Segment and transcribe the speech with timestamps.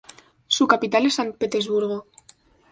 [0.47, 2.07] Su capital es San Petersburgo.